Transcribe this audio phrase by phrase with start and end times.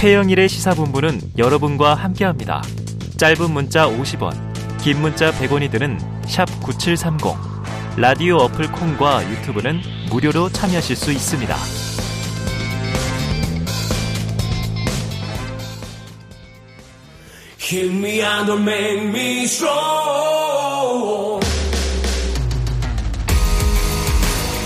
[0.00, 2.62] 최영일의 시사본부는 여러분과 함께합니다.
[3.18, 4.32] 짧은 문자 50원,
[4.78, 5.98] 긴 문자 100원이 드는
[6.62, 7.36] 9730.
[7.98, 11.54] 라디오 어플 콩과 유튜브는 무료로 참여하실 수 있습니다.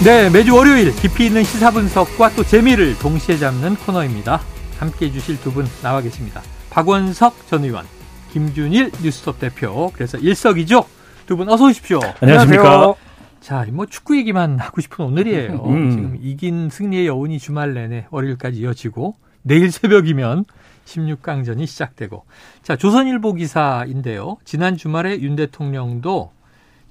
[0.05, 4.54] 네, 매주 월요일 깊이 있는 시사 분석과 또 재미를 동시에 잡는 코너입니다.
[4.79, 6.43] 함께 해주실 두 분 나와 계십니다.
[6.71, 7.85] 박원석 전 의원,
[8.33, 10.85] 김준일 뉴스톱 대표, 그래서 일석이조
[11.27, 12.01] 두 분 어서 오십시오.
[12.21, 12.95] 안녕하십니까.
[13.41, 15.63] 자, 뭐 축구 얘기만 하고 싶은 오늘이에요.
[15.67, 15.91] 음.
[15.91, 20.45] 지금 이긴 승리의 여운이 주말 내내 월요일까지 이어지고 내일 새벽이면
[20.87, 22.25] 16강전이 시작되고
[22.63, 24.37] 자, 조선일보 기사인데요.
[24.45, 26.33] 지난 주말에 윤 대통령도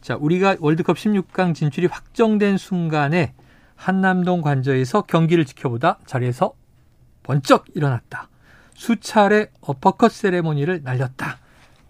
[0.01, 3.33] 자, 우리가 월드컵 16강 진출이 확정된 순간에
[3.75, 6.53] 한남동 관저에서 경기를 지켜보다 자리에서
[7.23, 8.29] 번쩍 일어났다.
[8.75, 11.39] 수차례 어퍼컷 세레모니를 날렸다.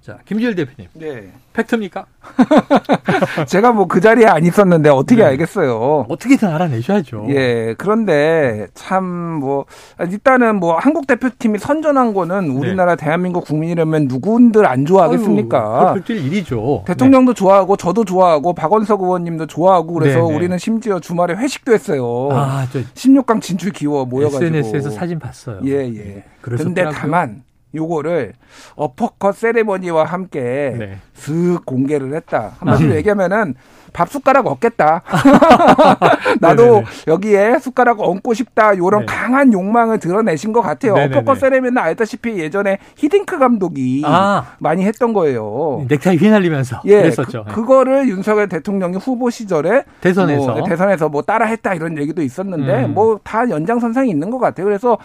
[0.04, 0.90] 자, 김지일 대표님.
[0.96, 1.32] 네.
[1.54, 2.06] 팩트입니까?
[3.48, 5.28] 제가 뭐 그 자리에 안 있었는데 어떻게 네.
[5.30, 6.08] 알겠어요.
[6.10, 7.28] 어떻게든 알아내셔야죠.
[7.30, 9.66] 예, 그런데 참 뭐
[10.10, 15.94] 일단은 뭐 한국 대표팀이 선전한 거는 우리나라 대한민국 국민이라면 누군들 안 좋아하겠습니까?
[15.94, 16.84] 그럴 일이죠.
[16.86, 20.36] 대통령도 좋아하고 저도 좋아하고 박원석 의원님도 좋아하고 그래서 네, 네.
[20.36, 22.28] 우리는 심지어 주말에 회식도 했어요.
[22.30, 22.36] 네.
[22.38, 24.46] 아, 저 16강 진출 기워 모여가지고.
[24.46, 25.60] SNS에서 사진 봤어요.
[25.66, 26.24] 예, 예.
[26.42, 27.44] 근데 다만
[27.76, 28.34] 요거를
[28.76, 30.98] 어퍼컷 세레머니와 함께 네.
[31.14, 32.54] 슥 공개를 했다.
[32.60, 33.56] 한마디로 얘기하면은
[33.94, 35.04] 밥 숟가락 얻겠다.
[36.42, 36.86] 나도 네네네.
[37.08, 38.76] 여기에 숟가락 얹고 싶다.
[38.78, 39.06] 요런 네.
[39.06, 40.96] 강한 욕망을 드러내신 것 같아요.
[40.96, 41.18] 네네네.
[41.18, 44.56] 어퍼컷 세레머니는 알다시피 예전에 히딩크 감독이 아.
[44.58, 45.86] 많이 했던 거예요.
[45.88, 47.46] 넥타이 휘날리면서 예, 그랬었죠.
[47.50, 50.54] 그, 거를 윤석열 대통령이 후보 시절에 대선에서.
[50.54, 52.94] 뭐, 대선에서 뭐 따라했다 이런 얘기도 있었는데 음.
[52.94, 54.66] 뭐다 연장선상이 있는 것 같아요.
[54.66, 54.98] 그래서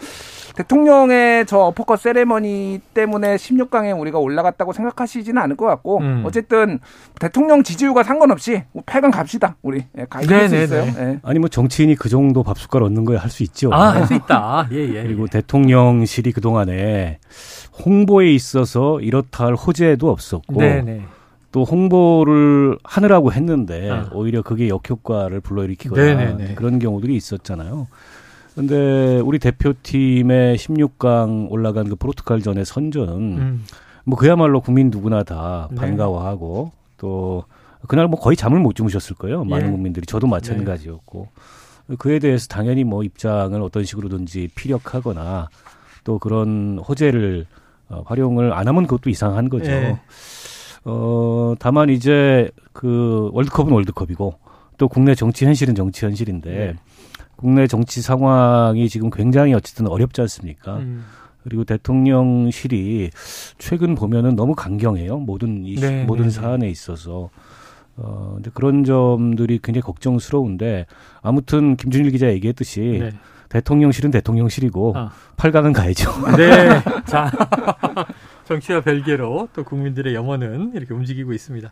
[0.55, 6.23] 대통령의 저 어퍼컷 세레머니 때문에 16강에 우리가 올라갔다고 생각하시지는 않을 것 같고 음.
[6.25, 6.79] 어쨌든
[7.19, 9.55] 대통령 지지율과 상관없이 8강 갑시다.
[9.61, 10.55] 우리 예, 가실 수.
[10.55, 10.83] 있어요.
[10.97, 11.19] 예.
[11.23, 13.69] 아니 뭐 정치인이 그 정도 밥숟갈 얻는 거에 할수 있죠.
[13.73, 14.67] 아, 할 수 있다.
[14.71, 15.03] 예, 예.
[15.03, 17.19] 그리고 대통령실이 그 동안에
[17.85, 21.01] 홍보에 있어서 이렇다 할 호재도 없었고 네, 네.
[21.51, 24.09] 또 홍보를 하느라고 했는데 아.
[24.13, 26.55] 오히려 그게 역효과를 불러일으키거나 네네네.
[26.55, 27.87] 그런 경우들이 있었잖아요.
[28.55, 33.65] 근데 우리 대표팀의 16강 올라간 그 포르투갈전의 선전은 음.
[34.05, 35.77] 뭐 그야말로 국민 누구나 다 네.
[35.77, 37.43] 반가워하고 또
[37.87, 39.43] 그날 뭐 거의 잠을 못 주무셨을 거예요.
[39.45, 39.71] 많은 예.
[39.71, 41.29] 국민들이 저도 마찬가지였고
[41.97, 45.49] 그에 대해서 당연히 뭐 입장을 어떤 식으로든지 피력하거나
[46.03, 47.45] 또 그런 호재를
[47.89, 49.71] 어, 활용을 안 하면 그것도 이상한 거죠.
[49.71, 49.99] 예.
[50.85, 54.35] 어 다만 이제 그 월드컵은 월드컵이고
[54.77, 56.75] 또 국내 정치 현실은 정치 현실인데 네.
[57.39, 60.75] 국내 정치 상황이 지금 굉장히 어쨌든 어렵지 않습니까?
[60.77, 61.05] 음.
[61.41, 63.11] 그리고 대통령실이
[63.57, 65.19] 최근 보면은 너무 강경해요.
[65.19, 67.29] 모든 이 네, 모든 네, 사안에 있어서.
[67.95, 70.85] 어, 근데 그런 점들이 굉장히 걱정스러운데
[71.21, 73.11] 아무튼 김준일 기자 얘기했듯이 네.
[73.47, 75.11] 대통령실은 대통령실이고 아.
[75.37, 76.11] 8강은 가야죠.
[76.35, 76.81] 네.
[77.05, 77.31] 자,
[78.45, 81.71] 정치와 별개로 또 국민들의 영혼은 이렇게 움직이고 있습니다.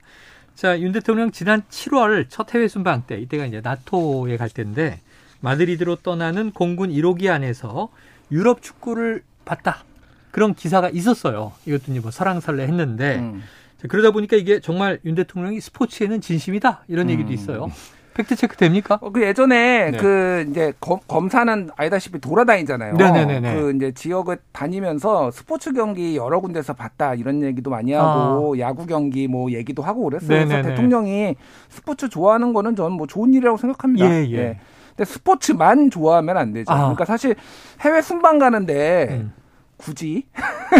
[0.56, 5.02] 자, 윤 대통령 지난 7월 첫 해외 순방 때, 이때가 이제 나토에 갈 때인데,
[5.42, 7.90] 마드리드로 떠나는 공군 1호기 안에서
[8.32, 9.84] 유럽 축구를 봤다.
[10.32, 11.54] 그런 기사가 있었어요.
[11.66, 13.42] 이것도 이제 뭐 설왕설래 했는데, 음.
[13.82, 16.84] 자, 그러다 보니까 이게 정말 윤 대통령이 스포츠에는 진심이다.
[16.88, 17.34] 이런 얘기도 음.
[17.34, 17.72] 있어요.
[18.18, 18.98] 팩트 체크 됩니까?
[19.00, 19.98] 어, 그 예전에 네.
[19.98, 22.96] 그 이제 검, 검사는 알다시피 돌아다니잖아요.
[22.96, 23.54] 네네네네.
[23.54, 29.28] 그 이제 지역을 다니면서 스포츠 경기 여러 군데서 봤다 이런 얘기도 많이 하고 야구 경기
[29.28, 30.30] 뭐 얘기도 하고 그랬어요.
[30.30, 30.58] 그래서 아.
[30.58, 30.70] 네네네.
[30.70, 31.36] 대통령이
[31.70, 34.10] 스포츠 좋아하는 거는 저는 뭐 좋은 일이라고 생각합니다.
[34.10, 34.60] 예, 예.
[34.98, 36.74] 근데 스포츠만 좋아하면 안 되죠.
[36.74, 36.78] 아.
[36.78, 37.36] 그러니까 사실
[37.82, 39.34] 해외 순방 가는데 음.
[39.78, 40.26] 굳이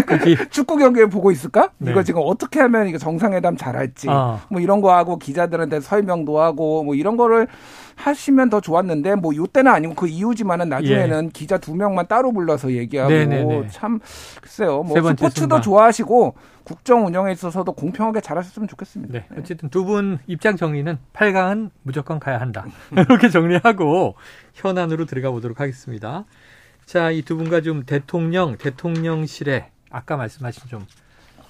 [0.06, 0.36] 그치?
[0.50, 1.70] 축구 경기를 보고 있을까?
[1.78, 1.92] 네.
[1.92, 4.40] 이거 지금 어떻게 하면 이거 정상회담 잘할지 아.
[4.50, 7.46] 뭐 이런 거 하고 기자들한테 설명도 하고 뭐 이런 거를
[7.94, 13.12] 하시면 더 좋았는데 뭐 요때는 아니고 그 이후지만은 나중에는 기자 두 명만 따로 불러서 얘기하고
[13.12, 13.24] 예.
[13.26, 13.68] 네네네.
[13.68, 14.00] 참
[14.40, 15.62] 글쎄요 세뭐 스포츠도 순방.
[15.62, 16.34] 좋아하시고
[16.64, 19.12] 국정 운영에 있어서도 공평하게 잘하셨으면 좋겠습니다.
[19.12, 19.26] 네.
[19.38, 22.66] 어쨌든 두 분 입장 정리는 8강은 무조건 가야 한다.
[22.92, 24.16] 이렇게 정리하고
[24.54, 26.24] 현안으로 들어가 보도록 하겠습니다.
[26.88, 30.86] 자, 이 두 분과 좀 대통령, 대통령실의 아까 말씀하신 좀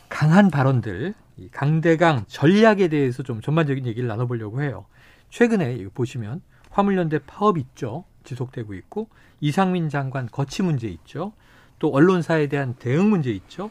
[0.08, 4.86] 강한 발언들, 이 강대강 전략에 대해서 좀 전반적인 얘기를 나눠보려고 해요.
[5.30, 6.40] 최근에 이거 보시면
[6.70, 8.02] 화물연대 파업 있죠.
[8.24, 9.08] 지속되고 있고
[9.40, 11.32] 이상민 장관 거치 문제 있죠.
[11.78, 13.70] 또 언론사에 대한 대응 문제 있죠.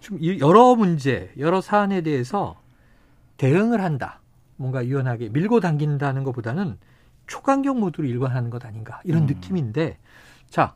[0.00, 2.58] 좀 이- 여러 문제, 여러 사안에 대해서
[3.36, 4.20] 대응을 한다.
[4.56, 6.78] 뭔가 유연하게 밀고 당긴다는 것보다는
[7.26, 9.26] 초강경 모드로 일관하는 것 아닌가 이런 음.
[9.26, 9.98] 느낌인데
[10.48, 10.74] 자,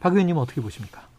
[0.00, 1.10] 박 의원님은 어떻게 보십니까?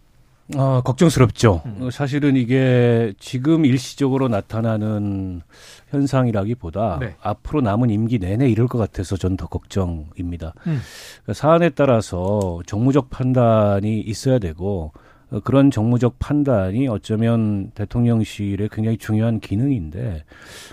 [0.57, 1.62] 어, 걱정스럽죠.
[1.66, 1.78] 음.
[1.81, 5.42] 어, 사실은 이게 지금 일시적으로 나타나는
[5.89, 7.16] 현상이라기보다 네.
[7.22, 10.54] 앞으로 남은 임기 내내 이럴 것 같아서 저는 더 걱정입니다.
[10.68, 10.80] 음.
[11.24, 14.92] 그러니까 사안에 따라서 정무적 판단이 있어야 되고
[15.30, 20.25] 어, 그런 정무적 판단이 어쩌면 대통령실의 굉장히 중요한 기능인데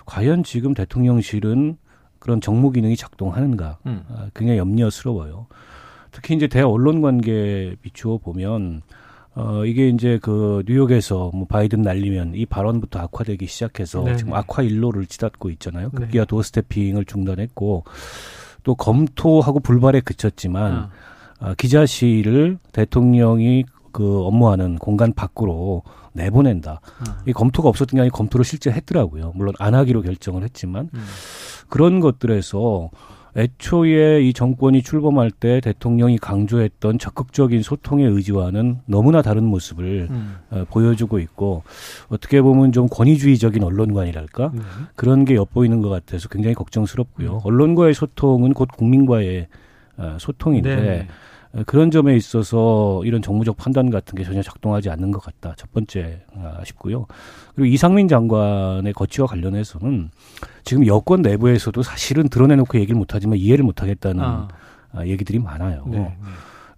[0.06, 1.76] 과연 지금 대통령실은
[2.19, 4.04] 그런 정무 기능이 작동하는가 음.
[4.08, 5.46] 아, 굉장히 염려스러워요.
[6.18, 8.82] 특히 이제 대언론 관계에 비추어 보면
[9.34, 14.16] 어 이게 이제 그 뉴욕에서 뭐 바이든 날리면 이 발언부터 악화되기 시작해서 네네.
[14.16, 15.90] 지금 악화 일로를 치닫고 있잖아요.
[15.92, 16.00] 네.
[16.00, 17.84] 급기야 도어스태핑을 중단했고
[18.64, 20.90] 또 검토하고 불발에 그쳤지만 아.
[21.38, 25.84] 아, 기자실을 대통령이 그 업무하는 공간 밖으로
[26.14, 26.80] 내보낸다.
[26.82, 27.22] 아.
[27.26, 29.32] 이 검토가 없었던 게 아니라 검토를 실제 했더라고요.
[29.36, 31.04] 물론 안 하기로 결정을 했지만 음.
[31.68, 32.90] 그런 것들에서
[33.36, 40.36] 애초에 이 정권이 출범할 때 대통령이 강조했던 적극적인 소통의 의지와는 너무나 다른 모습을 음.
[40.50, 41.62] 어, 보여주고 있고
[42.08, 44.60] 어떻게 보면 좀 권위주의적인 언론관이랄까 네.
[44.96, 47.34] 그런 게 엿보이는 것 같아서 굉장히 걱정스럽고요.
[47.34, 47.40] 음.
[47.44, 49.48] 언론과의 소통은 곧 국민과의
[49.98, 51.08] 어, 소통인데 네.
[51.52, 55.54] 어, 그런 점에 있어서 이런 정무적 판단 같은 게 전혀 작동하지 않는 것 같다.
[55.56, 57.06] 첫 번째 아, 싶고요.
[57.54, 60.10] 그리고 이상민 장관의 거취와 관련해서는
[60.64, 64.48] 지금 여권 내부에서도 사실은 드러내놓고 얘기를 못하지만 이해를 못하겠다는 아.
[64.92, 65.84] 아, 얘기들이 많아요.
[65.86, 65.98] 네.
[65.98, 66.16] 네.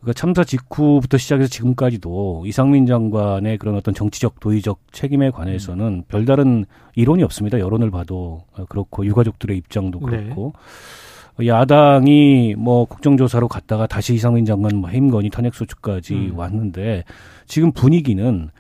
[0.01, 6.65] 그러니까 참사 직후부터 시작해서 지금까지도 이상민 장관의 그런 어떤 정치적 도의적 책임에 관해서는 별다른
[6.95, 7.59] 이론이 없습니다.
[7.59, 10.25] 여론을 봐도 어, 그렇고 유가족들의 입장도 네.
[10.25, 10.55] 그렇고
[11.45, 16.33] 야당이 뭐 국정조사로 갔다가 다시 이상민 장관 뭐 해임 건의 탄핵 소추까지 음.
[16.37, 17.05] 왔는데
[17.47, 18.51] 지금 분위기는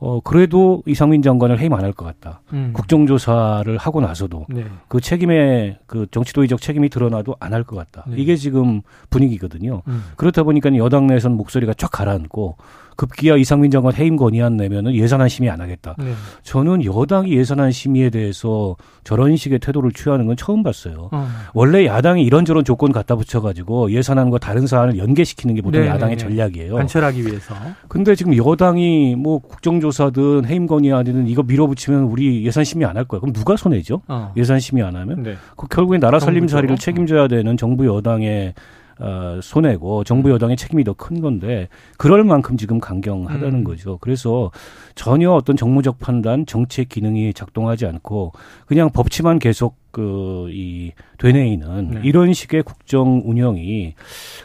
[0.00, 2.40] 어 그래도 이상민 장관을 해임 안 할 것 같다.
[2.52, 2.70] 음.
[2.72, 4.64] 국정조사를 하고 나서도 네.
[4.88, 8.04] 그 책임에 그 정치도의적 책임이 드러나도 안 할 것 같다.
[8.08, 8.16] 네.
[8.18, 9.82] 이게 지금 분위기거든요.
[9.88, 10.04] 음.
[10.16, 12.56] 그렇다 보니까 여당 내에서는 목소리가 쫙 가라앉고
[12.96, 15.94] 급기야 이상민 장관 해임 건의안 내면은 예산안 심의 안 하겠다.
[15.98, 16.12] 네.
[16.42, 18.74] 저는 여당이 예산안 심의에 대해서
[19.04, 21.08] 저런 식의 태도를 취하는 건 처음 봤어요.
[21.12, 21.28] 어.
[21.54, 26.22] 원래 야당이 이런저런 조건 갖다 붙여가지고 예산안과 다른 사안을 연계시키는 게 보통 네, 야당의 네,
[26.24, 26.28] 네.
[26.28, 26.74] 전략이에요.
[26.74, 27.54] 관철하기 위해서.
[27.86, 33.04] 근데 지금 여당이 뭐 국정조사 든 해임 건의안이든 이거 밀어붙이면 우리 예산 심의 안 할
[33.04, 33.20] 거야.
[33.20, 34.02] 그럼 누가 손해죠?
[34.08, 34.32] 어.
[34.36, 35.22] 예산 심의 안 하면?
[35.22, 35.34] 네.
[35.56, 36.84] 그 결국엔 나라 살림살이를 정부죠.
[36.84, 38.54] 책임져야 되는 정부 여당의
[39.00, 43.64] 어, 손해고 정부 여당의 책임이 더 큰 건데 그럴 만큼 지금 강경하다는 음.
[43.64, 43.98] 거죠.
[44.00, 44.50] 그래서
[44.96, 48.32] 전혀 어떤 정무적 판단, 정치의 기능이 작동하지 않고
[48.66, 52.00] 그냥 법치만 계속 그이 되뇌이는 네.
[52.04, 53.94] 이런 식의 국정 운영이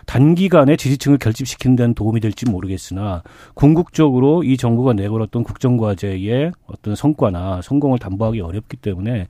[0.05, 3.23] 단기간에 지지층을 결집시키는 데는 도움이 될지 모르겠으나
[3.53, 9.27] 궁극적으로 이 정부가 내걸었던 국정 과제의 어떤 성과나 성공을 담보하기 어렵기 때문에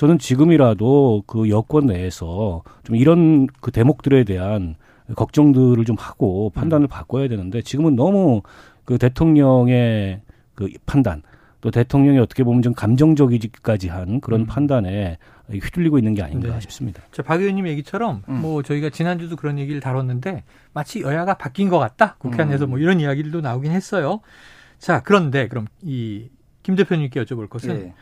[0.00, 4.76] 저는 지금이라도 그 여권 내에서 좀 이런 그 대목들에 대한
[5.14, 8.40] 걱정들을 좀 하고 판단을 바꿔야 되는데 지금은 너무
[8.86, 10.22] 그 대통령의
[10.54, 11.20] 그 판단
[11.60, 14.46] 또 대통령이 어떻게 보면 좀 감정적이기까지 한 그런 음.
[14.46, 15.18] 판단에
[15.50, 16.60] 휘둘리고 있는 게 아닌가 네.
[16.60, 17.02] 싶습니다.
[17.12, 18.40] 자, 박 의원님 얘기처럼 음.
[18.40, 22.16] 뭐 저희가 지난주도 그런 얘기를 다뤘는데 마치 여야가 바뀐 것 같다.
[22.18, 22.70] 국회 안에서 음.
[22.70, 24.20] 뭐 이런 이야기들도 나오긴 했어요.
[24.78, 26.30] 자, 그런데 그럼 이
[26.62, 27.94] 김 대표님께 여쭤볼 것은 예.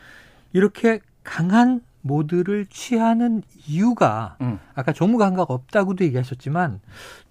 [0.53, 4.59] 이렇게 강한 모드를 취하는 이유가 음.
[4.73, 6.79] 아까 정무 감각 없다고도 얘기하셨지만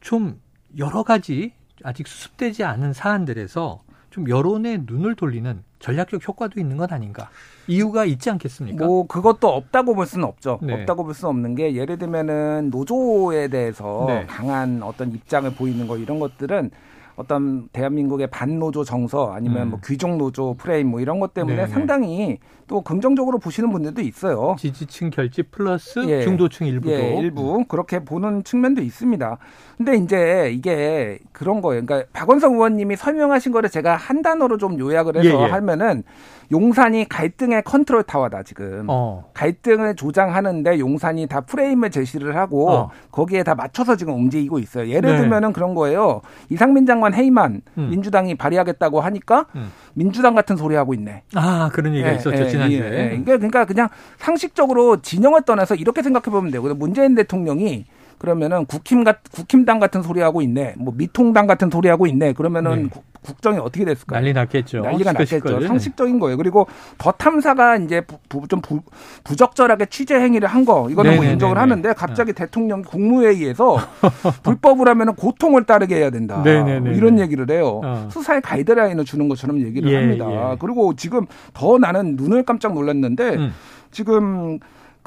[0.00, 0.41] 좀
[0.76, 1.53] 여러 가지
[1.85, 7.31] 아직 수습되지 않은 사안들에서 좀 여론의 눈을 돌리는 전략적 효과도 있는 것 아닌가?
[7.67, 8.84] 이유가 있지 않겠습니까?
[8.84, 10.58] 뭐 그것도 없다고 볼 수는 없죠.
[10.63, 10.72] 네.
[10.72, 14.27] 없다고 볼 수는 없는 게 예를 들면은 노조에 대해서 네.
[14.27, 16.70] 강한 어떤 입장을 보이는 거 이런 것들은
[17.19, 19.70] 어떤 대한민국의 반노조 정서 아니면 음.
[19.70, 21.69] 뭐 귀족 노조 프레임 뭐 이런 것 때문에 네네.
[21.69, 24.55] 상당히 또 긍정적으로 보시는 분들도 있어요.
[24.56, 26.22] 지지층 결집 플러스 예.
[26.22, 29.37] 중도층 일부도 예, 일부 그렇게 보는 측면도 있습니다.
[29.77, 31.84] 근데 이제 이게 그런 거예요.
[31.84, 35.51] 그러니까 박원석 의원님이 설명하신 거를 제가 한 단어로 좀 요약을 해서 예, 예.
[35.51, 36.05] 하면은
[36.50, 38.86] 용산이 갈등의 컨트롤 타워다 지금.
[38.88, 39.24] 어.
[39.34, 42.90] 갈등을 조장하는데 용산이 다 프레임을 제시를 하고 어.
[43.10, 44.88] 거기에 다 맞춰서 지금 움직이고 있어요.
[44.88, 45.19] 예를 네.
[45.19, 46.22] 들면은 그런 거예요.
[46.48, 47.90] 이상민 장관 해임안 음.
[47.90, 49.70] 민주당이 발의하겠다고 하니까 음.
[49.94, 51.22] 민주당 같은 소리 하고 있네.
[51.34, 52.78] 아 그런 얘기가 예, 있었죠 예, 지난주에.
[52.78, 53.08] 예, 예.
[53.08, 53.88] 그러니까, 그러니까 그냥
[54.19, 56.62] 상식적으로 진영을 떠나서 이렇게 생각해 보면 돼요.
[56.74, 57.84] 문재인 대통령이
[58.19, 60.75] 그러면은 국힘 같 국힘당 같은 소리 하고 있네.
[60.79, 62.32] 뭐 미통당 같은 소리 하고 있네.
[62.32, 62.89] 그러면은 네.
[62.91, 64.20] 국- 국정이 어떻게 됐을까요?
[64.20, 64.81] 난리 났겠죠.
[64.81, 65.13] 난리가.
[65.13, 65.60] 났겠죠.
[65.67, 66.37] 상식적인 거예요.
[66.37, 68.81] 그리고 더 탐사가 이제 부, 부, 좀 부,
[69.25, 71.32] 부적절하게 취재 행위를 한 거 이거는 뭐 네네네네.
[71.34, 73.77] 인정을 하는데 갑자기 대통령 국무회의에서
[74.43, 76.41] 불법을 하면은 고통을 따르게 해야 된다.
[76.44, 76.81] 네네네네.
[76.81, 77.81] 뭐 이런 얘기를 해요.
[77.84, 78.08] 어.
[78.10, 80.53] 수사의 가이드라인을 주는 것처럼 얘기를 예, 합니다.
[80.53, 80.56] 예.
[80.58, 83.53] 그리고 지금 더 나는 눈을 깜짝 놀랐는데 음.
[83.91, 84.58] 지금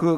[0.02, 0.18] 그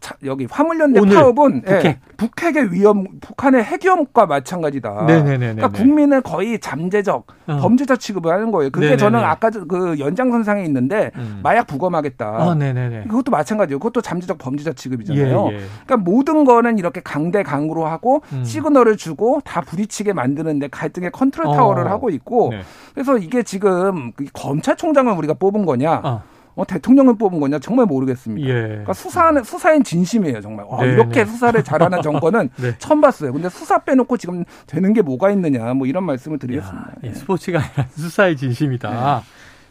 [0.00, 1.84] 차- 여기 화물연대 파업은 북핵.
[1.84, 5.02] 예, 북핵의 위험, 북한의 핵 위험과 마찬가지다.
[5.06, 5.38] 네네네네.
[5.56, 7.56] 그러니까 국민을 거의 잠재적 어.
[7.60, 8.70] 범죄자 취급을 하는 거예요.
[8.70, 8.96] 그게 네네네.
[8.96, 11.40] 저는 아까 저- 그 연장선상에 있는데 음.
[11.42, 12.24] 마약 부검하겠다.
[12.26, 13.02] 아, 네네네.
[13.08, 13.78] 그것도 마찬가지예요.
[13.78, 15.48] 그것도 잠재적 범죄자 취급이잖아요.
[15.50, 15.60] 예, 예.
[15.84, 18.42] 그러니까 모든 거는 이렇게 강대 강으로 하고 음.
[18.42, 21.52] 시그널을 주고 다 부딪히게 만드는데 갈등의 컨트롤 어.
[21.52, 22.62] 타워를 하고 있고 네.
[22.94, 26.22] 그래서 이게 지금 그 검찰총장을 우리가 뽑은 거냐, 아,
[26.54, 28.48] 어, 대통령을 뽑은 거냐 정말 모르겠습니다.
[28.48, 28.52] 예.
[28.52, 30.66] 그러니까 수사는 수사엔 진심이에요 정말.
[30.68, 31.30] 와, 네, 이렇게 네.
[31.30, 32.74] 수사를 잘하는 정권은 네.
[32.78, 33.32] 처음 봤어요.
[33.32, 36.88] 근데 수사 빼놓고 지금 되는 게 뭐가 있느냐, 뭐 이런 말씀을 드리겠습니다.
[36.88, 39.22] 야, 예, 스포츠가 아니라 수사의 진심이다.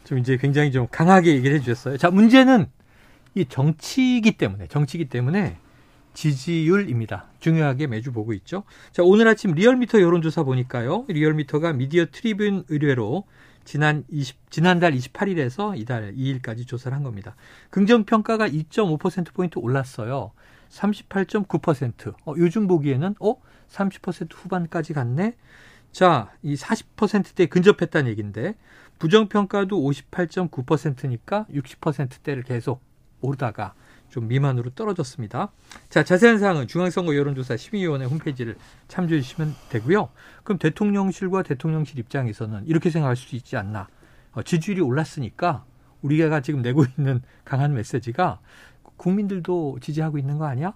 [0.06, 1.98] 좀 이제 굉장히 좀 강하게 얘기를 해주셨어요.
[1.98, 2.66] 자, 문제는
[3.36, 5.58] 이 정치이기 때문에, 정치이기 때문에
[6.14, 7.28] 지지율입니다.
[7.40, 8.64] 중요하게 매주 보고 있죠.
[8.92, 11.06] 자, 오늘 아침 리얼미터 여론조사 보니까요.
[11.08, 13.24] 리얼미터가 미디어 트리뷴 의뢰로
[13.70, 17.36] 지난 20, 지난달 28일에서 이달 2일까지 조사를 한 겁니다.
[17.70, 20.32] 긍정 평가가 2.5%포인트 올랐어요.
[20.70, 22.16] 38.9%.
[22.26, 23.36] 어, 요즘 보기에는, 어?
[23.68, 25.36] 30% 후반까지 갔네?
[25.92, 28.56] 자, 이 40%대에 근접했다는 얘기인데,
[28.98, 32.82] 부정 평가도 58.9%니까 60%대를 계속
[33.22, 33.76] 오르다가
[34.10, 35.52] 좀 미만으로 떨어졌습니다.
[35.90, 38.56] 자, 자세한 사항은 중앙선거 여론조사 심의위원회 홈페이지를
[38.88, 40.10] 참조해 주시면 되고요.
[40.44, 43.88] 그럼 대통령실과 대통령실 입장에서는 이렇게 생각할 수 있지 않나.
[44.32, 45.66] 어, 지지율이 올랐으니까
[46.02, 48.40] 우리가 지금 내고 있는 강한 메시지가
[48.98, 50.74] 국민들도 지지하고 있는 거 아니야?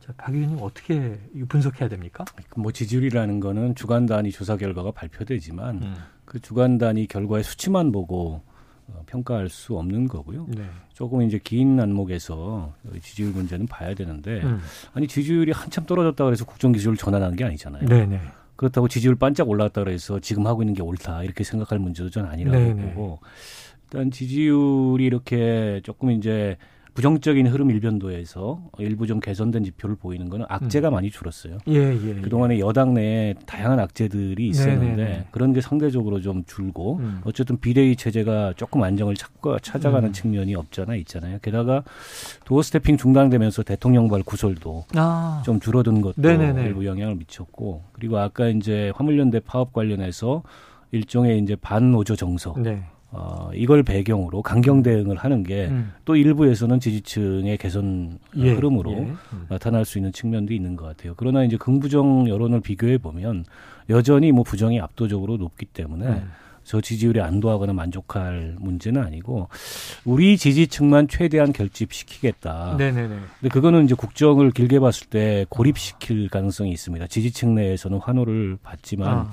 [0.00, 2.24] 자, 박 의원님 어떻게 분석해야 됩니까?
[2.56, 5.94] 뭐 지지율이라는 거는 주간 단위 조사 결과가 발표되지만 음.
[6.24, 8.53] 그 주간 단위 결과의 수치만 보고 어,
[9.06, 10.46] 평가할 수 없는 거고요.
[10.48, 10.64] 네.
[10.92, 14.60] 조금 이제 긴 안목에서 지지율 문제는 봐야 되는데 음.
[14.92, 17.86] 아니 지지율이 한참 떨어졌다 그래서 국정 기조를 전환한 게 아니잖아요.
[17.86, 18.20] 네네.
[18.56, 22.56] 그렇다고 지지율 반짝 올랐다 그래서 지금 하고 있는 게 옳다 이렇게 생각할 문제도 전 아니라고
[22.56, 22.94] 네네.
[22.94, 23.20] 보고
[23.84, 26.56] 일단 지지율이 이렇게 조금 이제
[26.94, 31.58] 부정적인 흐름 일변도에서 일부 좀 개선된 지표를 보이는 거는 악재가 많이 줄었어요.
[31.68, 32.14] 예, 예.
[32.20, 35.26] 그동안에 여당 내에 다양한 악재들이 있었는데 네네네.
[35.32, 37.20] 그런 게 상대적으로 좀 줄고 음.
[37.24, 40.12] 어쨌든 비대위 체제가 조금 안정을 찾고 찾아가는 음.
[40.12, 41.38] 측면이 없잖아 있잖아요.
[41.42, 41.82] 게다가
[42.44, 45.42] 도어 스태핑 중단되면서 대통령발 구설도 아.
[45.44, 46.62] 좀 줄어든 것도 네네네.
[46.62, 50.44] 일부 영향을 미쳤고 그리고 아까 이제 화물연대 파업 관련해서
[50.92, 52.84] 일종의 이제 반노조 정서 네.
[53.16, 56.16] 어, 이걸 배경으로 강경 대응을 하는 게또 음.
[56.16, 58.96] 일부에서는 지지층의 개선 어, 예, 흐름으로 예.
[58.96, 59.46] 음.
[59.48, 61.14] 나타날 수 있는 측면도 있는 것 같아요.
[61.16, 63.44] 그러나 이제 긍부정 여론을 비교해 보면
[63.88, 66.30] 여전히 뭐 부정이 압도적으로 높기 때문에 음.
[66.64, 69.48] 저 지지율에 안도하거나 만족할 문제는 아니고
[70.04, 72.76] 우리 지지층만 최대한 결집시키겠다.
[72.78, 73.16] 네네네.
[73.40, 77.06] 근데 그거는 이제 국정을 길게 봤을 때 고립시킬 가능성이 있습니다.
[77.06, 79.30] 지지층 내에서는 환호를 받지만 아.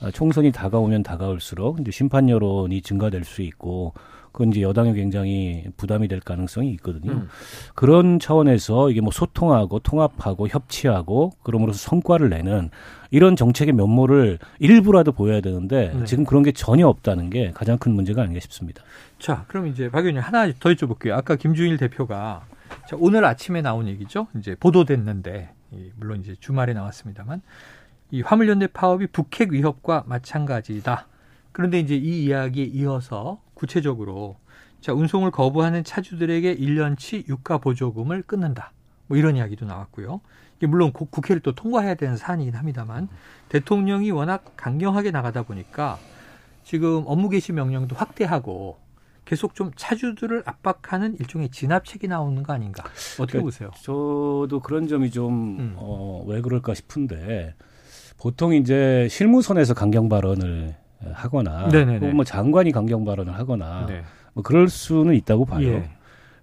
[0.00, 3.94] 아, 총선이 다가오면 다가올수록 이제 심판 여론이 증가될 수 있고
[4.32, 7.12] 그건 이제 여당에 굉장히 부담이 될 가능성이 있거든요.
[7.12, 7.28] 음.
[7.74, 12.70] 그런 차원에서 이게 뭐 소통하고 통합하고 협치하고 그럼으로써 성과를 내는
[13.10, 16.04] 이런 정책의 면모를 일부라도 보여야 되는데 네.
[16.06, 18.82] 지금 그런 게 전혀 없다는 게 가장 큰 문제가 아닌가 싶습니다.
[19.18, 21.12] 자, 그럼 이제 박 의원님 하나 더 여쭤볼게요.
[21.12, 22.46] 아까 김주일 대표가
[22.88, 24.28] 자, 오늘 아침에 나온 얘기죠.
[24.38, 27.42] 이제 보도됐는데 이, 물론 이제 주말에 나왔습니다만
[28.10, 31.06] 이 화물연대 파업이 북핵 위협과 마찬가지다.
[31.52, 34.36] 그런데 이제 이 이야기에 이어서 구체적으로
[34.80, 38.72] 자, 운송을 거부하는 차주들에게 1년치 유가 보조금을 끊는다.
[39.06, 40.20] 뭐 이런 이야기도 나왔고요.
[40.62, 43.08] 물론 국- 국회를 또 통과해야 되는 사안이긴 합니다만
[43.50, 45.98] 대통령이 워낙 강경하게 나가다 보니까
[46.64, 48.78] 지금 업무 개시 명령도 확대하고
[49.24, 52.82] 계속 좀 차주들을 압박하는 일종의 진압책이 나오는 거 아닌가?
[53.20, 53.70] 어떻게 그- 보세요?
[53.82, 55.72] 저도 그런 점이 좀, 음.
[55.76, 57.54] 어, 왜 그럴까 싶은데,
[58.18, 60.74] 보통 이제 실무선에서 강경 발언을
[61.12, 61.98] 하거나, 네네네.
[61.98, 64.02] 혹은 뭐 장관이 강경 발언을 하거나, 네.
[64.34, 65.66] 뭐 그럴 수는 있다고 봐요.
[65.66, 65.90] 예.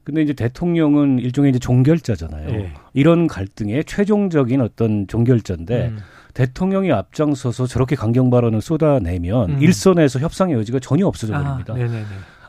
[0.03, 2.49] 근데 이제 대통령은 일종의 이제 종결자잖아요.
[2.49, 2.73] 예.
[2.93, 5.97] 이런 갈등의 최종적인 어떤 종결자인데, 음.
[6.33, 9.61] 대통령이 앞장서서 저렇게 강경 발언을 쏟아내면 음.
[9.61, 11.73] 일선에서 협상의 여지가 전혀 없어져 버립니다.
[11.73, 11.77] 아.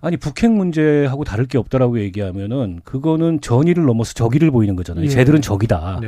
[0.02, 5.05] 아니 북핵 문제하고 다를 게 없다라고 얘기하면은 그거는 전의를 넘어서 적의를 보이는 거잖아요.
[5.05, 5.09] 예.
[5.09, 6.00] 쟤들은 적이다.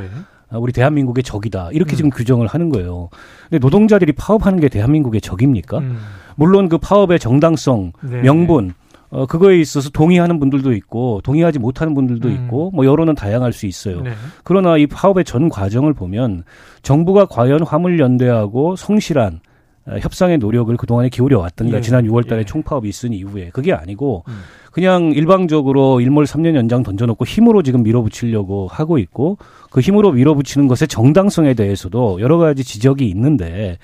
[0.53, 0.57] 네.
[0.57, 1.69] 아, 우리 대한민국의 적이다.
[1.73, 1.97] 이렇게 음.
[1.97, 3.09] 지금 규정을 하는 거예요.
[3.49, 5.79] 근데 노동자들이 파업하는 게 대한민국의 적입니까?
[5.79, 5.97] 음.
[6.35, 8.21] 물론 그 파업의 정당성, 네.
[8.21, 8.73] 명분
[9.09, 12.33] 어, 그거에 있어서 동의하는 분들도 있고 동의하지 못하는 분들도 음.
[12.33, 14.01] 있고 뭐 여론은 다양할 수 있어요.
[14.01, 14.11] 네.
[14.43, 16.43] 그러나 이 파업의 전 과정을 보면
[16.81, 19.39] 정부가 과연 화물연대하고 성실한 어,
[19.85, 21.81] 협상의 노력을 그동안에 기울여 왔던가 예.
[21.81, 22.45] 지난 6월 달에 예.
[22.45, 24.39] 총파업이 있은 이후에 그게 아니고 음.
[24.71, 29.37] 그냥 일방적으로 일몰 3년 연장 던져놓고 힘으로 지금 밀어붙이려고 하고 있고
[29.71, 33.77] 그 힘으로 밀어붙이는 것의 정당성에 대해서도 여러 가지 지적이 있는데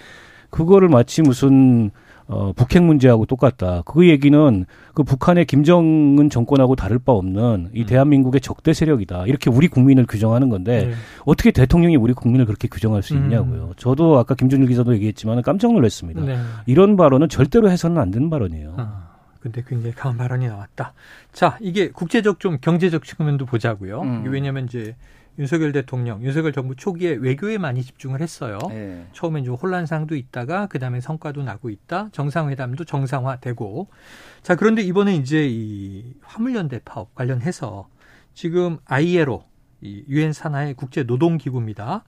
[0.50, 1.92] 그거를 마치 무슨
[2.30, 3.82] 어, 북핵 문제하고 똑같다.
[3.86, 7.86] 그 얘기는 그 북한의 김정은 정권하고 다를 바 없는 이 음.
[7.88, 9.26] 대한민국의 적대 세력이다.
[9.26, 10.94] 이렇게 우리 국민을 규정하는 건데 네.
[11.26, 13.24] 어떻게 대통령이 우리 국민을 그렇게 규정할 수 음.
[13.24, 13.72] 있냐고요.
[13.78, 16.22] 저도 아까 김준일 기자도 얘기했지만 깜짝 놀랐습니다.
[16.22, 16.38] 네.
[16.68, 18.76] 이런 발언은 절대로 해서는 안 되는 발언이에요.
[18.78, 19.10] 아,
[19.40, 20.94] 근데 굉장히 강한 발언이 나왔다.
[21.34, 24.02] 자, 이게 국제적 좀 경제적 측면도 보자고요.
[24.02, 24.20] 음.
[24.22, 24.96] 이게 왜냐하면 이제
[25.40, 28.60] 윤석열 대통령, 윤석열 정부 초기에 외교에 많이 집중을 했어요.
[28.72, 29.08] 예.
[29.14, 32.10] 처음엔 좀 혼란상도 있다가 그 다음에 성과도 나고 있다.
[32.12, 33.88] 정상회담도 정상화되고.
[34.44, 37.88] 자, 그런데 이번에 이제 이 화물연대 파업 관련해서
[38.34, 39.46] 지금 ILO,
[39.80, 42.04] 이 유엔 산하의 국제 노동 기구입니다.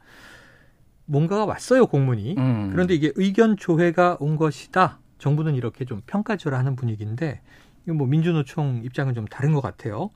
[1.05, 2.35] 뭔가가 왔어요, 공문이.
[2.37, 2.71] 음.
[2.71, 4.99] 그런데 이게 의견 조회가 온 것이다.
[5.19, 7.41] 정부는 이렇게 좀 평가절하하는 분위기인데
[7.85, 10.09] 이거 뭐 민주노총 입장은 좀 다른 것 같아요.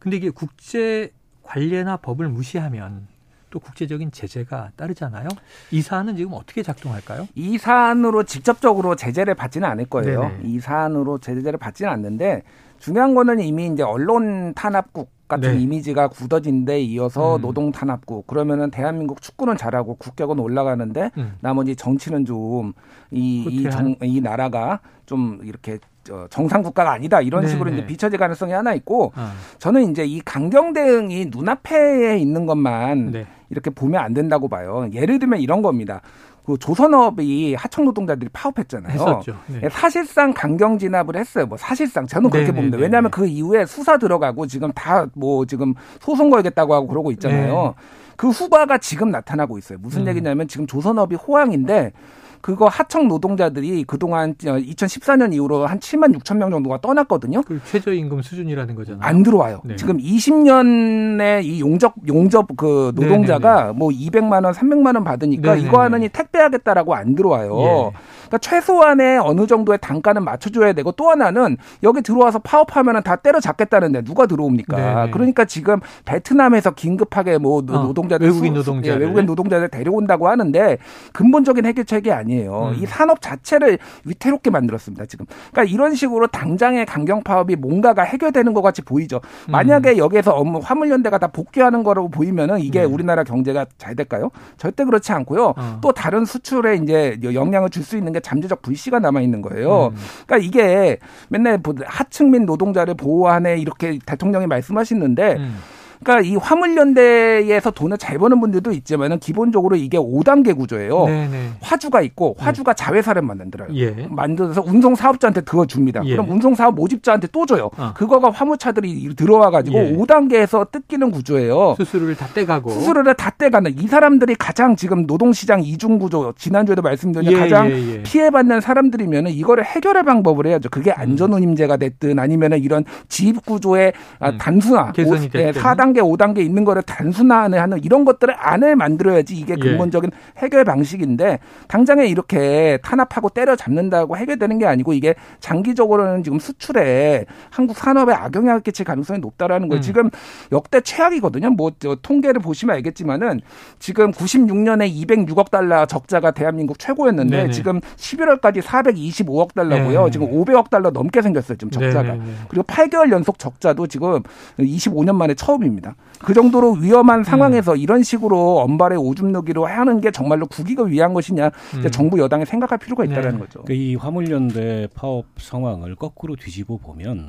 [0.00, 1.12] 근데 이게 국제
[1.48, 3.06] 관례나 법을 무시하면
[3.50, 5.28] 또 국제적인 제재가 따르잖아요.
[5.70, 7.26] 이 사안은 지금 어떻게 작동할까요?
[7.34, 10.20] 이 사안으로 직접적으로 제재를 받지는 않을 거예요.
[10.24, 10.40] 네네.
[10.44, 12.42] 이 사안으로 제재를 받지는 않는데
[12.78, 15.60] 중요한 거는 이미 이제 언론 탄압국 같은 네.
[15.62, 17.40] 이미지가 굳어진 데 이어서 음.
[17.40, 21.36] 노동 탄압국 그러면은 대한민국 축구는 잘하고 국격은 올라가는데 음.
[21.40, 22.74] 나머지 정치는 좀
[23.10, 23.96] 이이 후퇴한?
[24.02, 25.88] 이 나라가 좀 이렇게 저
[26.30, 27.52] 정상 국가가 아니다 이런 네네.
[27.52, 33.10] 식으로 이제 비춰질 가능성이 하나 있고 아, 저는 이제 이 강경 대응이 눈앞에 있는 것만
[33.12, 33.26] 네.
[33.50, 34.88] 이렇게 보면 안 된다고 봐요.
[34.92, 36.00] 예를 들면 이런 겁니다.
[36.44, 38.92] 그 조선업이 하청 노동자들이 파업했잖아요.
[38.92, 39.36] 했었죠.
[39.48, 39.60] 네.
[39.64, 41.44] 예, 사실상 강경 진압을 했어요.
[41.44, 42.56] 뭐 사실상 저는 그렇게 네네네.
[42.60, 42.78] 봅니다.
[42.78, 47.74] 왜냐하면 그 이후에 수사 들어가고 지금 다 뭐 지금 소송 걸겠다고 하고 그러고 있잖아요.
[47.76, 47.82] 네.
[48.16, 49.78] 그 후바가 지금 나타나고 있어요.
[49.80, 50.08] 무슨 음.
[50.08, 51.92] 얘기냐면 지금 조선업이 호황인데
[52.40, 57.42] 그거 하청 노동자들이 그동안 2014년 이후로 한 7만 6천 명 정도가 떠났거든요.
[57.42, 59.00] 그 최저임금 수준이라는 거잖아요.
[59.02, 59.60] 안 들어와요.
[59.64, 59.76] 네.
[59.76, 65.68] 지금 20년에 이 용접 용접 그 노동자가 뭐 200만 원, 300만 원 받으니까 네네네.
[65.68, 67.58] 이거 하느니 택배하겠다라고 안 들어와요.
[67.58, 67.90] 예.
[68.28, 74.26] 그러니까 최소한의 어느 정도의 단가는 맞춰줘야 되고 또 하나는 여기 들어와서 파업하면은 다 때려잡겠다는데 누가
[74.26, 74.76] 들어옵니까?
[74.76, 75.10] 네네.
[75.12, 78.96] 그러니까 지금 베트남에서 긴급하게 뭐 노- 어, 노동자들 외국인 수- 노동자들.
[79.00, 80.78] 예, 외국인 노동자들 데려온다고 하는데
[81.12, 82.72] 근본적인 해결책이 아니 에요.
[82.74, 82.82] 음.
[82.82, 85.06] 이 산업 자체를 위태롭게 만들었습니다.
[85.06, 85.26] 지금.
[85.52, 89.20] 그러니까 이런 식으로 당장의 강경 파업이 뭔가가 해결되는 것 같이 보이죠.
[89.48, 89.52] 음.
[89.52, 92.84] 만약에 여기에서 업무 화물연대가 다 복귀하는 거라고 보이면은 이게 네.
[92.84, 94.30] 우리나라 경제가 잘 될까요?
[94.56, 95.54] 절대 그렇지 않고요.
[95.56, 95.78] 어.
[95.82, 99.86] 또 다른 수출에 이제 영향을 줄 수 있는 게 잠재적 불씨가 남아 있는 거예요.
[99.86, 99.96] 음.
[100.26, 105.58] 그러니까 이게 맨날 보- 하층민 노동자를 보호하네 이렇게 대통령이 말씀하시는데 음.
[106.02, 111.06] 그러니까 이 화물연대에서 돈을 잘 버는 분들도 있지만은 기본적으로 이게 5단계 구조예요.
[111.06, 111.50] 네네.
[111.60, 113.68] 화주가 있고 화주가 자회사를 만들어요.
[113.74, 114.06] 예.
[114.08, 116.00] 만들어서 운송 사업자한테 그거 줍니다.
[116.04, 116.12] 예.
[116.12, 117.70] 그럼 운송 사업 모집자한테 또 줘요.
[117.76, 117.92] 어.
[117.94, 119.92] 그거가 화물차들이 들어와 가지고 예.
[119.96, 121.74] 5단계에서 뜯기는 구조예요.
[121.76, 122.70] 수수료를 다 떼가고.
[122.70, 127.94] 수수료를 다 떼가는 이 사람들이 가장 지금 노동시장 이중 구조 지난주에도 말씀드린 예, 가장 예,
[127.94, 128.02] 예.
[128.02, 130.68] 피해받는 사람들이면은 이거를 해결할 방법을 해야죠.
[130.70, 134.38] 그게 안전운임제가 됐든 아니면은 이런 지입 구조의 아, 음.
[134.38, 135.62] 단순화, 개선이 오- 예, 됐든.
[135.62, 139.60] 4단 계, 5단계 있는 거를 단순화하는 이런 것들을 안을 만들어야지 이게 예.
[139.60, 147.76] 근본적인 해결 방식인데 당장에 이렇게 탄압하고 때려잡는다고 해결되는 게 아니고 이게 장기적으로는 지금 수출에 한국
[147.76, 149.80] 산업에 악영향을 끼칠 가능성이 높다라는 거예요.
[149.80, 149.82] 음.
[149.82, 150.10] 지금
[150.52, 151.50] 역대 최악이거든요.
[151.50, 153.40] 뭐저 통계를 보시면 알겠지만은
[153.78, 157.52] 지금 96년에 206억 달러 적자가 대한민국 최고였는데 네네.
[157.52, 160.04] 지금 11월까지 425억 달러고요.
[160.04, 160.10] 네.
[160.10, 161.56] 지금 500억 달러 넘게 생겼어요.
[161.58, 162.02] 지금 적자가.
[162.02, 162.32] 네네네.
[162.48, 164.20] 그리고 8개월 연속 적자도 지금
[164.58, 165.77] 25년 만에 처음입니다.
[166.20, 167.78] 그 정도로 위험한 상황에서 음.
[167.78, 171.90] 이런 식으로 언발에 오줌 누기로 하는 게 정말로 국익을 위한 것이냐 음.
[171.90, 173.38] 정부 여당이 생각할 필요가 있다는 네.
[173.38, 173.62] 거죠.
[173.62, 177.28] 그러니까 이 화물연대 파업 상황을 거꾸로 뒤집어 보면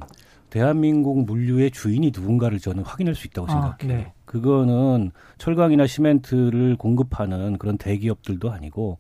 [0.50, 3.98] 대한민국 물류의 주인이 누군가를 저는 확인할 수 있다고 아, 생각해요.
[3.98, 4.14] 네.
[4.26, 8.98] 그거는 철강이나 시멘트를 공급하는 그런 대기업들도 아니고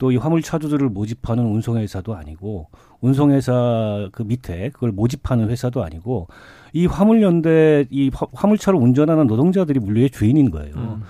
[0.00, 2.68] 또 이 화물 차주들을 모집하는 운송회사도 아니고
[3.00, 6.28] 운송회사 그 밑에 그걸 모집하는 회사도 아니고
[6.72, 10.74] 이 화물연대 이 화- 화물차를 운전하는 노동자들이 물류의 주인인 거예요.
[10.76, 11.02] 음.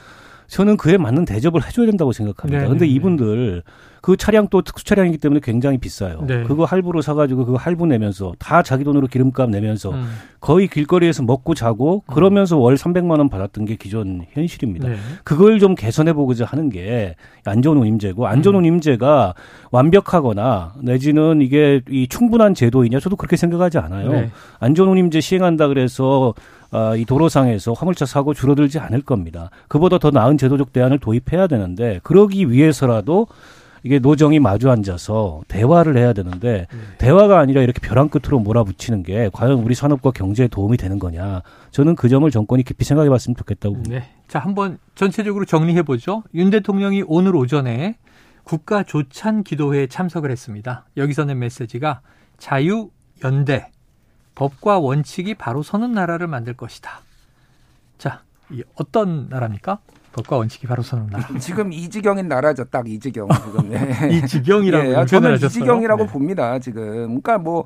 [0.46, 2.62] 저는 그에 맞는 대접을 해줘야 된다고 생각합니다.
[2.62, 3.62] 네, 근데 네, 이분들
[4.01, 6.25] 그 차량 또 특수 차량이기 때문에 굉장히 비싸요.
[6.27, 6.43] 네.
[6.45, 10.09] 그거 할부로 사가지고 그거 할부 내면서 다 자기 돈으로 기름값 내면서 음.
[10.41, 14.89] 거의 길거리에서 먹고 자고 그러면서 월 300만 원 받았던 게 기존 현실입니다.
[14.89, 14.97] 네.
[15.25, 19.35] 그걸 좀 개선해 보고자 하는 게 안전운임제고 안전운임제가
[19.71, 24.13] 완벽하거나 내지는 이게 이 충분한 제도이냐 저도 그렇게 생각하지 않아요.
[24.13, 24.31] 네.
[24.61, 26.35] 안전운임제 시행한다 그래서
[26.73, 29.51] 아, 이 도로상에서 화물차 사고 줄어들지 않을 겁니다.
[29.69, 33.27] 그보다 더 나은 제도적 대안을 도입해야 되는데 그러기 위해서라도
[33.83, 36.79] 이게 노정이 마주 앉아서 대화를 해야 되는데 네.
[36.99, 41.97] 대화가 아니라 이렇게 벼랑 끝으로 몰아붙이는 게 과연 우리 산업과 경제에 도움이 되는 거냐 저는
[41.97, 43.83] 그 점을 정권이 깊이 생각해 봤으면 좋겠다고.
[43.85, 44.05] 네.
[44.29, 46.23] 자, 한번 전체적으로 정리해 보죠.
[46.35, 47.97] 윤 대통령이 오늘 오전에
[48.45, 50.87] 국가 조찬 기도회에 참석을 했습니다.
[50.97, 52.01] 여기서 낸 메시지가
[52.38, 52.90] 자유
[53.25, 53.71] 연대
[54.35, 57.01] 법과 원칙이 바로 서는 나라를 만들 것이다.
[57.99, 59.79] 자, 이 어떤 나라입니까?
[60.12, 61.27] 법과 원칙이 바로 서는 나라.
[61.38, 62.64] 지금 이 지경인 나라죠.
[62.64, 63.73] 딱 이 지경 지금.
[63.73, 64.09] 예.
[64.11, 65.49] 이 지경이라고 예, 표현을 저는 하셨어요.
[65.49, 66.12] 이 지경이라고 네.
[66.12, 66.59] 봅니다.
[66.59, 67.07] 지금.
[67.07, 67.64] 그러니까 뭐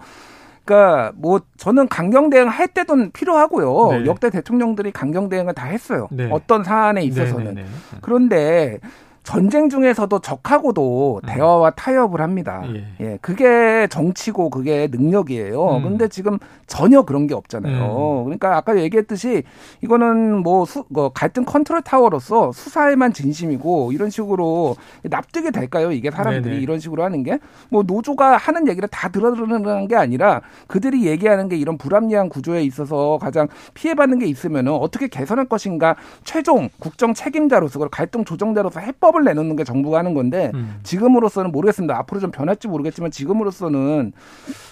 [0.65, 3.99] 그러니까 뭐 저는 강경 대응 할 때도 필요하고요.
[4.01, 4.07] 네.
[4.07, 6.09] 역대 대통령들이 강경 대응을 다 했어요.
[6.11, 6.29] 네.
[6.31, 7.55] 어떤 사안에 있어서는.
[7.55, 7.99] 네, 네, 네.
[8.01, 8.79] 그런데
[9.25, 11.27] 전쟁 중에서도 적하고도 음.
[11.27, 12.63] 대화와 타협을 합니다.
[12.67, 12.85] 예.
[13.01, 13.19] 예.
[13.21, 15.77] 그게 정치고 그게 능력이에요.
[15.79, 15.83] 음.
[15.83, 18.21] 근데 지금 전혀 그런 게 없잖아요.
[18.21, 18.25] 음.
[18.25, 19.43] 그러니까 아까 얘기했듯이
[19.81, 25.91] 이거는 뭐 수, 뭐 갈등 컨트롤 타워로서 수사에만 진심이고 이런 식으로 납득이 될까요?
[25.91, 26.63] 이게 사람들이 네네.
[26.63, 27.39] 이런 식으로 하는 게
[27.71, 33.19] 뭐 노조가 하는 얘기를 다 들어드는 게 아니라 그들이 얘기하는 게 이런 불합리한 구조에 있어서
[33.21, 39.25] 가장 피해받는 게 있으면은 어떻게 개선할 것인가 최종 국정 책임자로서 그리고 갈등 조정자로서 해법 을
[39.25, 40.79] 내놓는 게 정부가 하는 건데 음.
[40.83, 41.97] 지금으로서는 모르겠습니다.
[41.99, 44.13] 앞으로 좀 변할지 모르겠지만 지금으로서는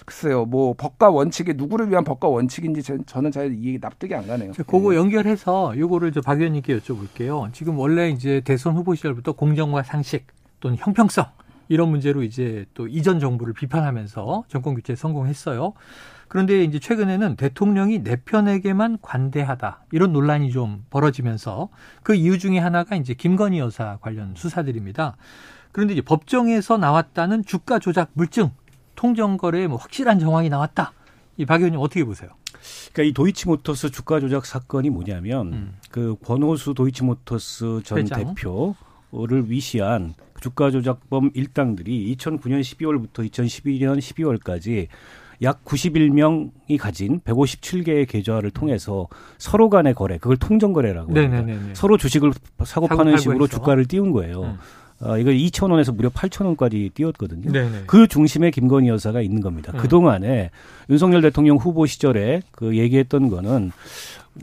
[0.05, 4.51] 글쎄요, 뭐 법과 원칙이 누구를 위한 법과 원칙인지 저- 저는 잘 이해 납득이 안 가네요.
[4.51, 7.51] 자, 그거 연결해서 요거를 저박 의원님께 여쭤볼게요.
[7.53, 10.27] 지금 원래 이제 대선 후보 시절부터 공정과 상식
[10.59, 11.25] 또는 형평성
[11.73, 15.73] 이런 문제로 이제 또 이전 정부를 비판하면서 정권 교체에 성공했어요.
[16.27, 21.69] 그런데 이제 최근에는 대통령이 내 편에게만 관대하다 이런 논란이 좀 벌어지면서
[22.03, 25.15] 그 이유 중에 하나가 이제 김건희 여사 관련 수사들입니다.
[25.71, 28.51] 그런데 이제 법정에서 나왔다는 주가 조작 물증
[28.95, 30.93] 통정거래에 뭐 확실한 정황이 나왔다.
[31.37, 32.29] 이 박 의원님 어떻게 보세요?
[32.93, 35.73] 그러니까 이 도이치모터스 주가 조작 사건이 뭐냐면 음.
[35.89, 38.35] 그 권호수 도이치모터스 전 회장.
[38.35, 44.87] 대표를 위시한 주가 조작범 일당들이 2009년 12월부터 2012년 12월까지
[45.41, 51.41] 약 91명이 가진 157개의 계좌를 통해서 서로 간의 거래, 그걸 통정 거래라고 합니다.
[51.41, 51.75] 네네네.
[51.75, 52.33] 서로 주식을
[52.65, 53.57] 사고 사고 파는 식으로 했어.
[53.57, 54.41] 주가를 띄운 거예요.
[54.43, 54.57] 음.
[54.99, 57.51] 어, 이거 2천 원에서 무려 8천 원까지 띄웠거든요.
[57.51, 57.83] 네네.
[57.87, 59.71] 그 중심에 김건희 여사가 있는 겁니다.
[59.73, 59.79] 음.
[59.79, 60.49] 그 동안에
[60.89, 63.71] 윤석열 대통령 후보 시절에 그 얘기했던 거는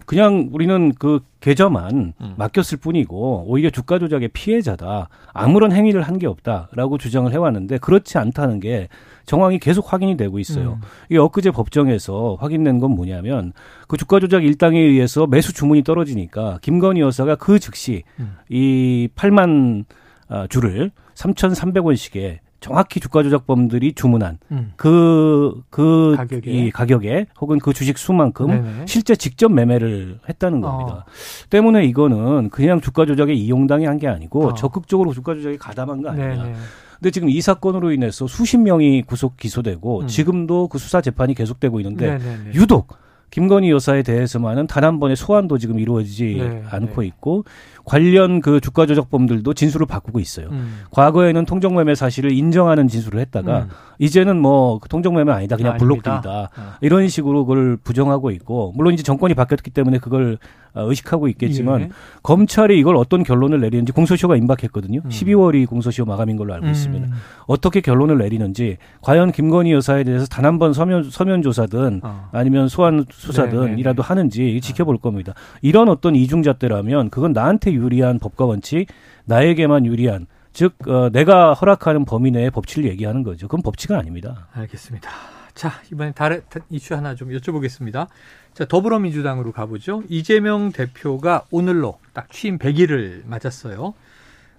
[0.06, 2.34] 그냥 우리는 그 계좌만 음.
[2.36, 5.08] 맡겼을 뿐이고 오히려 주가 조작의 피해자다.
[5.32, 8.88] 아무런 행위를 한 게 없다라고 주장을 해왔는데 그렇지 않다는 게
[9.24, 10.72] 정황이 계속 확인이 되고 있어요.
[10.74, 10.80] 음.
[11.10, 13.52] 이 엊그제 법정에서 확인된 건 뭐냐면
[13.88, 18.36] 그 주가 조작 일당에 의해서 매수 주문이 떨어지니까 김건희 여사가 그 즉시 음.
[18.48, 19.84] 이 8만
[20.28, 24.72] 아, 주를 3,300원씩에 정확히 주가 조작범들이 주문한 음.
[24.76, 26.50] 그, 그, 가격에.
[26.50, 28.84] 이 가격에 혹은 그 주식 수만큼 네네.
[28.86, 31.04] 실제 직접 매매를 했다는 겁니다.
[31.06, 31.10] 어.
[31.48, 34.54] 때문에 이거는 그냥 주가 조작에 이용당이 한 게 아니고 어.
[34.54, 36.28] 적극적으로 주가 조작에 가담한 거 아니냐.
[36.44, 36.54] 네네.
[36.98, 40.06] 근데 지금 이 사건으로 인해서 수십 명이 구속 기소되고 음.
[40.06, 42.52] 지금도 그 수사 재판이 계속되고 있는데 네네네.
[42.54, 42.88] 유독
[43.30, 47.06] 김건희 여사에 대해서만은 단 한 번의 소환도 지금 이루어지지 네, 않고 네.
[47.08, 47.44] 있고
[47.84, 50.48] 관련 그 주가 조작범들도 진술을 바꾸고 있어요.
[50.50, 50.80] 음.
[50.90, 53.68] 과거에는 통정매매 사실을 인정하는 진술을 했다가 음.
[53.98, 55.76] 이제는 뭐그 통정매매 아니다 그냥.
[55.76, 56.62] 블록들이다 어.
[56.80, 60.38] 이런 식으로 그걸 부정하고 있고 물론 이제 정권이 바뀌었기 때문에 그걸
[60.72, 61.88] 어, 의식하고 있겠지만 예.
[62.22, 65.00] 검찰이 이걸 어떤 결론을 내리는지 공소시효가 임박했거든요.
[65.04, 65.08] 음.
[65.10, 67.06] 12월이 공소시효 마감인 걸로 알고 있습니다.
[67.06, 67.12] 음.
[67.46, 72.28] 어떻게 결론을 내리는지 과연 김건희 여사에 대해서 단 한 번 서면 서면 조사든 어.
[72.32, 75.34] 아니면 소환 수사든이라도 하는지 지켜볼 겁니다.
[75.60, 78.86] 이런 어떤 이중잣대라면 그건 나한테 유리한 법과 원칙,
[79.26, 83.46] 나에게만 유리한 즉 어, 내가 허락하는 범위 내의 법치를 얘기하는 거죠.
[83.46, 84.48] 그건 법치가 아닙니다.
[84.52, 85.10] 알겠습니다.
[85.54, 88.08] 자, 이번엔 다른 이슈 하나 좀 여쭤보겠습니다.
[88.54, 90.02] 자, 더불어민주당으로 가보죠.
[90.08, 93.94] 이재명 대표가 오늘로 딱 취임 100일을 맞았어요.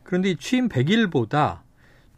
[0.03, 1.59] 그런데 이 취임 100일보다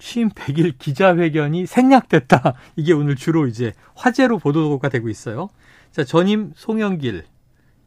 [0.03, 2.55] 취임 100일 기자회견이 생략됐다.
[2.75, 5.49] 이게 오늘 주로 이제 화제로 보도가 되고 있어요.
[5.91, 7.23] 자, 전임 송영길,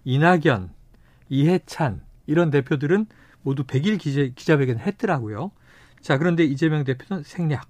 [0.05, 0.71] 이낙연,
[1.29, 3.05] 이해찬 이런 대표들은
[3.43, 5.51] 모두 100일 기자, 기자회견을 했더라고요.
[6.01, 7.69] 자, 그런데 이재명 대표는 생략.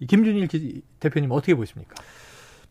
[0.00, 1.94] 이 김준일 기, 대표님 어떻게 보십니까?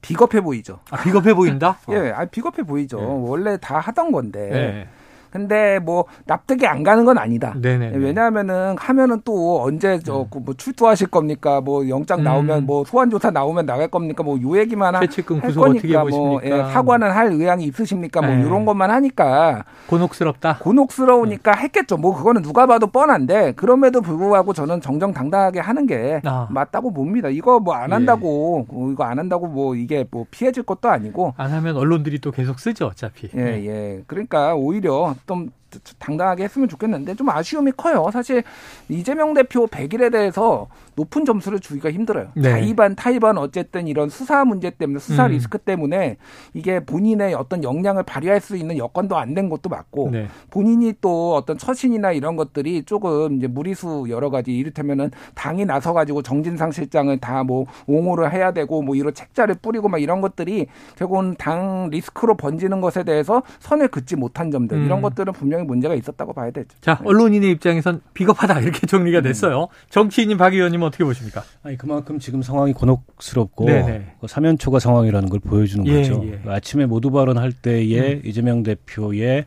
[0.01, 0.81] 비겁해 보이죠.
[0.91, 1.79] 아, 비겁해 보인다?
[1.89, 2.99] 예, 아 비겁해 보이죠.
[2.99, 3.05] 예.
[3.05, 4.49] 원래 다 하던 건데.
[4.51, 4.89] 네.
[5.35, 7.53] 근데 뭐 납득이 안 가는 건 아니다.
[7.61, 7.91] 네네.
[7.93, 11.59] 예, 왜냐하면은 하면은 또 언제 저뭐 출두하실 겁니까?
[11.59, 12.23] 뭐 영장 음.
[12.23, 14.23] 나오면 뭐 소환 조사 나오면 나갈 겁니까?
[14.23, 15.05] 뭐 요 얘기만 할
[15.53, 16.39] 거니까 뭐?
[16.45, 18.21] 예, 사과는 할 의향이 있으십니까?
[18.21, 18.43] 뭐 네.
[18.43, 20.59] 이런 것만 하니까 곤혹스럽다.
[20.59, 21.97] 곤혹스러우니까 했겠죠.
[21.97, 26.47] 뭐 그거는 누가 봐도 뻔한데 그럼에도 불구하고 저는 정정당당하게 하는 게 아.
[26.49, 27.27] 맞다고 봅니다.
[27.27, 27.93] 이거 뭐안 예.
[27.93, 32.31] 한다고 어, 이거 안 한다고 뭐 이게 뭐 피해질 것도 아니고 안 하면 언론들이 또
[32.31, 33.29] 계속 쓰죠, 어차피.
[33.35, 34.03] 예, 예.
[34.07, 35.51] 그러니까 오히려 좀
[35.99, 38.09] 당당하게 했으면 좋겠는데 좀 아쉬움이 커요.
[38.11, 38.43] 사실
[38.89, 42.29] 이재명 대표 100일에 대해서 높은 점수를 주기가 힘들어요.
[42.35, 42.43] 네.
[42.43, 45.31] 자의반 타의반 어쨌든 이런 수사 문제 때문에 수사 음.
[45.31, 46.17] 리스크 때문에
[46.53, 50.27] 이게 본인의 어떤 역량을 발휘할 수 있는 여건도 안 된 것도 맞고 네.
[50.49, 56.21] 본인이 또 어떤 처신이나 이런 것들이 조금 이제 무리수 여러 가지 이를테면은 당이 나서 가지고
[56.21, 61.35] 정진상 실장을 다 뭐 옹호를 해야 되고 뭐 이런 책자를 뿌리고 막 이런 것들이 결국은
[61.37, 64.85] 당 리스크로 번지는 것에 대해서 선을 긋지 못한 점들 음.
[64.85, 66.69] 이런 것들은 분명히 문제가 있었다고 봐야 되죠.
[66.81, 69.67] 자, 언론인의 입장에선 비겁하다 이렇게 정리가 됐어요.
[69.89, 71.43] 정치인인 박 의원님은 어떻게 보십니까?
[71.63, 74.15] 아니 그만큼 지금 상황이 곤혹스럽고 네네.
[74.21, 76.21] 그 사면초가 상황이라는 걸 보여주는 예, 거죠.
[76.25, 76.39] 예.
[76.43, 79.45] 그 아침에 모두 발언할 때에 이재명 대표의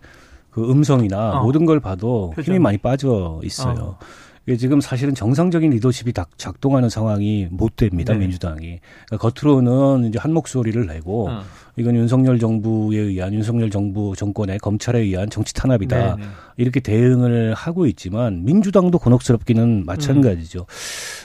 [0.50, 1.42] 그 음성이나 어.
[1.42, 2.56] 모든 걸 봐도 표정이.
[2.56, 3.96] 힘이 많이 빠져 있어요.
[3.96, 3.98] 어.
[4.48, 8.20] 이게 지금 사실은 정상적인 리더십이 다 작동하는 상황이 못 됩니다 네.
[8.20, 11.42] 민주당이 그러니까 겉으로는 이제 한 목소리를 내고 어.
[11.76, 16.28] 이건 윤석열 정부에 의한 윤석열 정부 정권의 검찰에 의한 정치 탄압이다 네, 네.
[16.56, 20.64] 이렇게 대응을 하고 있지만 민주당도 곤혹스럽기는 마찬가지죠.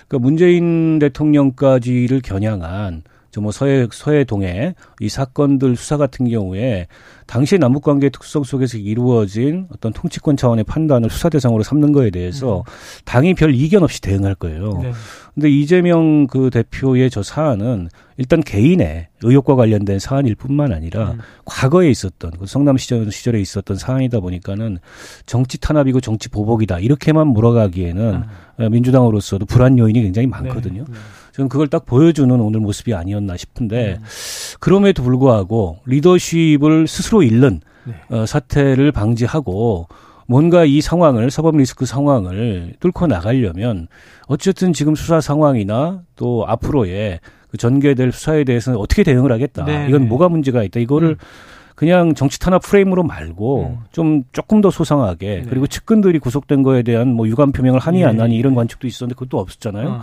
[0.09, 6.87] 그러니까 문재인 대통령까지를 겨냥한 저 뭐 서해 서해 동해 이 사건들 수사 같은 경우에
[7.25, 12.63] 당시 남북 관계 특성 속에서 이루어진 어떤 통치권 차원의 판단을 수사 대상으로 삼는 거에 대해서
[13.05, 14.79] 당이 별 이견 없이 대응할 거예요.
[14.83, 14.91] 네.
[15.33, 21.19] 근데 이재명 그 대표의 저 사안은 일단 개인의 의혹과 관련된 사안일 뿐만 아니라 음.
[21.45, 24.77] 과거에 있었던 그 성남 시절, 시절에 있었던 사안이다 보니까는
[25.25, 28.63] 정치 탄압이고 정치 보복이다 이렇게만 몰아가기에는 아.
[28.63, 30.85] 어, 민주당으로서도 불안 요인이 굉장히 많거든요.
[30.87, 30.93] 네.
[31.31, 34.05] 저는 그걸 딱 보여주는 오늘 모습이 아니었나 싶은데 음.
[34.59, 37.95] 그럼에도 불구하고 리더십을 스스로 잃는 네.
[38.09, 39.87] 어, 사태를 방지하고
[40.33, 43.87] 뭔가 이 상황을 사법 리스크 상황을 뚫고 나가려면
[44.25, 47.19] 어쨌든 지금 수사 상황이나 또 앞으로의
[47.51, 49.63] 그 전개될 수사에 대해서는 어떻게 대응을 하겠다.
[49.63, 50.07] 네, 이건 네.
[50.07, 50.79] 뭐가 문제가 있다.
[50.79, 51.15] 이거를 음.
[51.75, 53.79] 그냥 정치 탄압 프레임으로 말고 음.
[53.91, 55.49] 좀 조금 더 소상하게 네.
[55.49, 58.39] 그리고 측근들이 구속된 거에 대한 뭐 유감 표명을 하니 예, 안 하니 예.
[58.39, 59.87] 이런 관측도 있었는데 그것도 없었잖아요.
[59.89, 60.01] 어.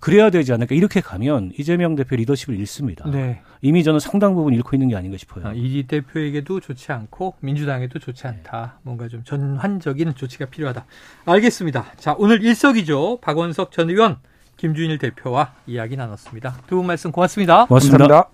[0.00, 0.74] 그래야 되지 않을까.
[0.74, 3.08] 이렇게 가면 이재명 대표 리더십을 잃습니다.
[3.10, 3.40] 네.
[3.60, 5.46] 이미 저는 상당 부분 잃고 있는 게 아닌가 싶어요.
[5.46, 8.78] 아, 이지 대표에게도 좋지 않고 민주당에도 좋지 않다.
[8.82, 10.84] 뭔가 좀 전환적인 조치가 필요하다.
[11.26, 11.84] 알겠습니다.
[11.98, 14.16] 자, 오늘 일석이조 박원석 전 의원,
[14.56, 16.56] 김준일 대표와 이야기 나눴습니다.
[16.66, 17.66] 두 분 말씀 고맙습니다.
[17.66, 17.98] 고맙습니다.
[17.98, 18.30] 감사합니다.